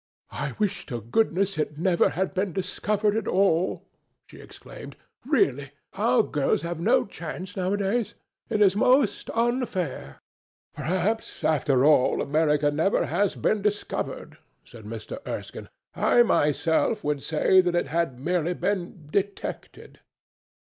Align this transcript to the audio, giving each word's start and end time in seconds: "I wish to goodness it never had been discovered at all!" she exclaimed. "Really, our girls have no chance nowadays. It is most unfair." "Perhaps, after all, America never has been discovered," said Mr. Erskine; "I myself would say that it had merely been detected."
"I 0.31 0.53
wish 0.57 0.87
to 0.87 0.99
goodness 0.99 1.59
it 1.59 1.77
never 1.77 2.09
had 2.09 2.33
been 2.33 2.53
discovered 2.53 3.15
at 3.15 3.27
all!" 3.27 3.85
she 4.25 4.41
exclaimed. 4.41 4.95
"Really, 5.27 5.73
our 5.93 6.23
girls 6.23 6.63
have 6.63 6.79
no 6.79 7.05
chance 7.05 7.55
nowadays. 7.55 8.15
It 8.49 8.63
is 8.63 8.75
most 8.75 9.29
unfair." 9.29 10.19
"Perhaps, 10.73 11.43
after 11.43 11.85
all, 11.85 12.19
America 12.19 12.71
never 12.71 13.05
has 13.05 13.35
been 13.35 13.61
discovered," 13.61 14.39
said 14.65 14.85
Mr. 14.85 15.19
Erskine; 15.27 15.69
"I 15.93 16.23
myself 16.23 17.03
would 17.03 17.21
say 17.21 17.61
that 17.61 17.75
it 17.75 17.85
had 17.89 18.19
merely 18.19 18.55
been 18.55 19.07
detected." 19.11 19.99